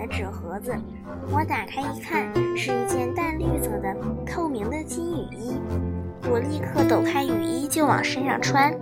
[0.00, 0.74] 的纸盒子。
[1.30, 3.94] 我打开一看，是一件淡绿色的
[4.26, 5.60] 透明的金雨衣。
[6.30, 8.72] 我立刻抖开雨衣就往身上穿。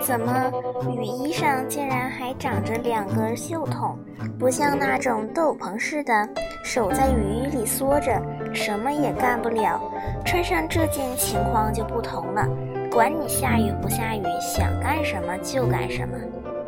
[0.00, 0.50] 怎么，
[0.90, 3.96] 雨衣上竟然还长着两个袖筒，
[4.38, 6.28] 不像那种斗篷似的，
[6.64, 8.20] 手在雨衣里缩着，
[8.52, 9.80] 什么也干不了。
[10.24, 12.48] 穿上这件情况就不同了，
[12.90, 16.16] 管你下雨不下雨，想干什么就干什么。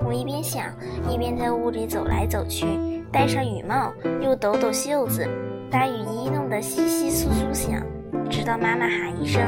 [0.07, 0.67] 我一边想，
[1.11, 5.25] 一边在屋里走来走去，戴上雨帽，又抖抖袖子，
[5.71, 7.81] 把雨衣弄得窸窸窣窣响，
[8.29, 9.41] 直到妈妈喊一声。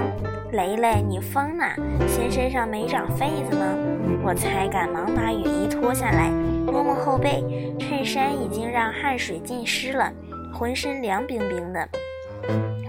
[0.52, 1.64] 雷雷，你疯了？
[2.06, 3.66] 嫌身上没长痱子吗？
[4.22, 6.30] 我才赶忙把雨衣脱下来，
[6.64, 7.42] 摸摸后背，
[7.76, 10.12] 衬衫已经让汗水浸湿了，
[10.54, 11.88] 浑身凉冰冰的。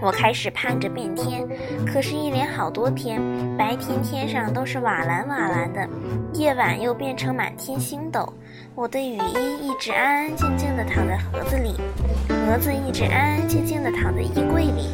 [0.00, 1.44] 我开始盼着变天，
[1.84, 3.20] 可是，一连好多天，
[3.56, 5.88] 白天天上都是瓦蓝瓦蓝的，
[6.34, 8.32] 夜晚又变成满天星斗。
[8.80, 11.74] 我的雨衣一直安安静静地躺在盒子里，
[12.28, 14.90] 盒子一直安安静静地躺在衣柜里。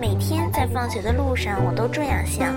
[0.00, 2.52] 每天在放学的路上，我都这样想：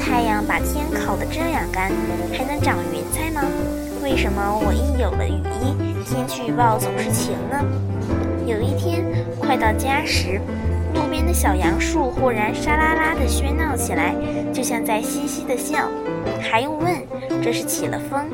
[0.00, 1.92] 太阳把天烤得这样干，
[2.36, 3.40] 还能长云彩吗？
[4.02, 7.64] 为什么我一有了雨衣，天气预报总是晴呢？
[8.44, 9.04] 有一天
[9.38, 10.40] 快到家时，
[10.92, 14.12] 路边的小杨树忽然沙啦啦地喧闹起来，
[14.52, 15.88] 就像在嘻嘻地笑。
[16.42, 16.96] 还用问？
[17.40, 18.26] 这是起了风。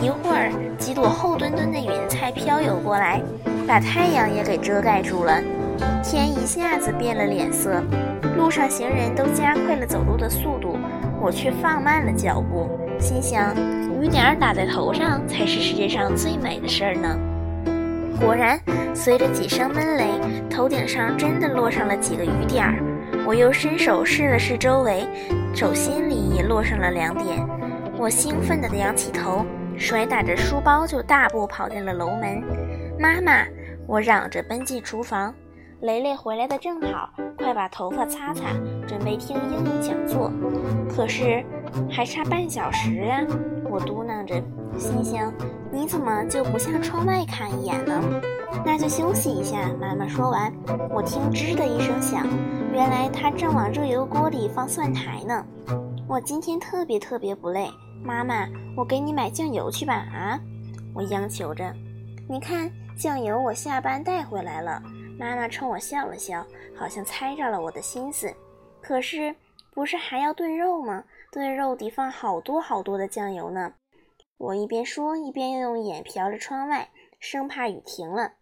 [0.00, 3.22] 一会儿，几朵厚墩墩的云彩飘游过来，
[3.66, 5.40] 把太阳也给遮盖住了。
[6.02, 7.82] 天一下子变了脸色，
[8.36, 10.76] 路上行人都加快了走路的速度，
[11.20, 12.68] 我却放慢了脚步，
[13.00, 13.54] 心想：
[13.98, 17.18] 雨点打在头上才是世界上最美的事儿呢。
[18.20, 18.60] 果然，
[18.94, 20.04] 随着几声闷雷，
[20.50, 22.82] 头顶上真的落上了几个雨点儿。
[23.26, 25.06] 我又伸手试了试周围，
[25.54, 27.44] 手心里也落上了两点。
[27.98, 29.44] 我兴奋地仰起头，
[29.78, 32.42] 甩打着书包就大步跑进了楼门。
[32.98, 33.44] 妈妈，
[33.86, 35.32] 我嚷着奔进厨房。
[35.80, 38.44] 雷雷回来的正好，快把头发擦擦，
[38.88, 40.32] 准备听英语讲座。
[40.88, 41.44] 可是
[41.90, 43.20] 还差半小时啊！
[43.68, 44.42] 我嘟囔着，
[44.78, 45.30] 心想：
[45.70, 48.00] 你怎么就不向窗外看一眼呢？
[48.64, 49.70] 那就休息一下。
[49.78, 50.50] 妈妈说完，
[50.88, 52.26] 我听吱的一声响，
[52.72, 55.44] 原来她正往热油锅里放蒜苔呢。
[56.08, 57.68] 我今天特别特别不累，
[58.06, 59.94] 妈妈，我给你买酱油去吧。
[59.94, 60.40] 啊！
[60.94, 61.74] 我央求着。
[62.28, 64.80] 你看，酱油我下班带回来了。
[65.18, 66.46] 妈妈冲我笑了笑，
[66.76, 68.32] 好像猜着了我的心思。
[68.80, 69.34] 可是，
[69.74, 71.02] 不是还要炖肉吗？
[71.32, 73.72] 炖肉得放好多好多的酱油呢。
[74.38, 76.88] 我一边说，一边又用眼瞟着窗外，
[77.18, 78.32] 生怕雨停了。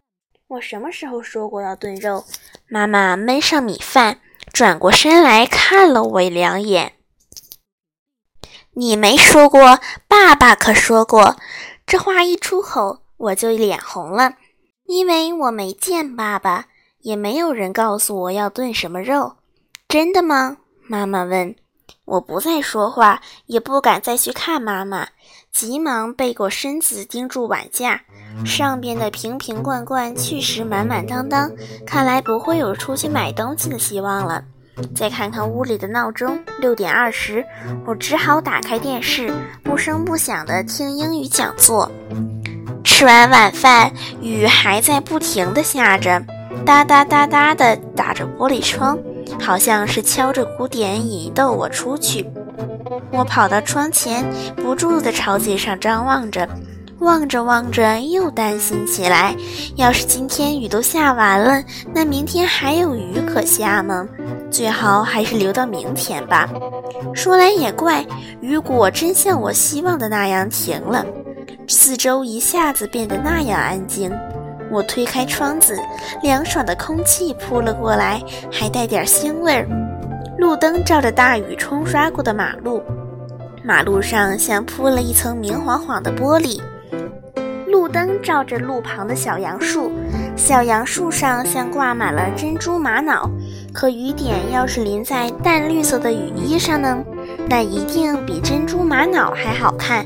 [0.49, 2.25] 我什么时候说过要炖肉？
[2.69, 4.19] 妈妈焖上米饭，
[4.53, 6.93] 转过身来看了我两眼。
[8.77, 11.37] 你没说过，爸爸可说过。
[11.87, 14.35] 这话一出口，我就脸红了。
[14.87, 16.67] 因为我没见爸爸，
[17.01, 19.37] 也没有人告诉我要炖什么肉。
[19.89, 20.57] 真的吗？
[20.89, 21.55] 妈妈问。
[22.07, 25.09] 我不再说话，也不敢再去看妈妈，
[25.53, 28.03] 急忙背过身子，盯住碗架
[28.45, 31.51] 上边的瓶瓶罐罐，确实满满当当，
[31.87, 34.45] 看来不会有出去买东西的希望了。
[34.95, 37.45] 再看看屋里的闹钟，六点二十，
[37.87, 41.91] 我只好打开电视，不声不响地听英语讲座。
[42.83, 46.23] 吃完晚饭，雨还在不停地下着，
[46.65, 48.99] 哒哒哒哒地打着玻璃窗，
[49.41, 52.27] 好像是敲着鼓点引逗我出去。
[53.11, 54.25] 我跑到窗前，
[54.57, 56.49] 不住地朝街上张望着，
[57.05, 59.37] 望着望着又担心起来：
[59.77, 61.63] 要是今天雨都下完了，
[61.95, 64.09] 那明天还有雨可下吗？
[64.51, 66.49] 最好还是留到明天吧。
[67.15, 68.05] 说来也怪，
[68.41, 71.05] 雨果真像我希望的那样停了。
[71.69, 74.11] 四周一下子变得那样安静，
[74.71, 75.79] 我推开窗子，
[76.23, 79.69] 凉爽的空气扑了过来，还带点腥味儿。
[80.39, 82.83] 路灯照着大雨冲刷过的马路，
[83.63, 86.59] 马路上像铺了一层明晃晃的玻璃。
[87.95, 89.93] 灯照着路旁的小杨树，
[90.35, 93.31] 小杨树上像挂满了珍珠玛瑙。
[93.73, 97.05] 可雨点要是淋在淡绿色的雨衣上呢，
[97.49, 100.05] 那一定比珍珠玛瑙还好看。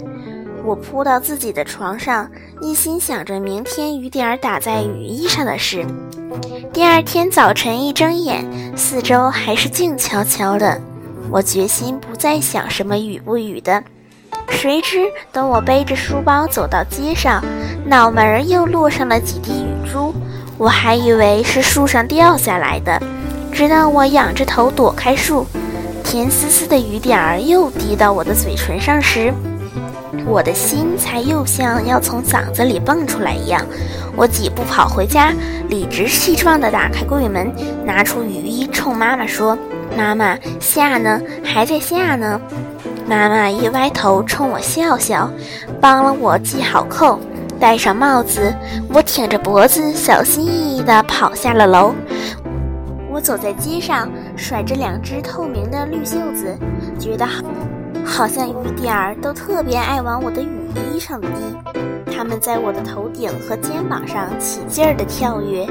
[0.64, 2.31] 我扑到自己的床上，
[2.61, 5.87] 一心想着明天雨点打在雨衣上的事。
[6.75, 8.44] 第二天早晨一睁眼，
[8.76, 10.79] 四周还是静悄悄的。
[11.31, 13.82] 我决心不再想什么雨不雨的。
[14.50, 14.98] 谁知
[15.30, 17.42] 等我背着书包走到街上，
[17.86, 20.12] 脑门儿又落上了几滴雨珠。
[20.56, 23.00] 我还以为是树上掉下来的，
[23.52, 25.46] 直到我仰着头躲开树，
[26.02, 29.32] 甜丝丝的雨点儿又滴到我的嘴唇上时。
[30.26, 33.64] 我的心才又像要从嗓子里蹦出来一样。
[34.16, 35.32] 我几步跑回家，
[35.68, 37.54] 理直气壮地打开柜门，
[37.84, 39.56] 拿出雨衣，冲妈妈说
[39.96, 41.20] ：“妈妈，下呢？
[41.44, 42.40] 还在下呢。”
[43.08, 45.31] 妈妈一歪头，冲我笑笑，
[45.81, 47.19] 帮了我系好扣，
[47.58, 48.55] 戴上帽子。
[48.93, 51.94] 我挺着脖子，小心翼翼地跑下了楼。
[53.10, 56.55] 我走在街上，甩着两只透明的绿袖子，
[56.99, 57.43] 觉得好。
[58.05, 61.28] 好像雨点儿都特别爱往我的雨衣上滴，
[62.14, 65.66] 它们在我的头顶和肩膀上起劲儿地跳跃，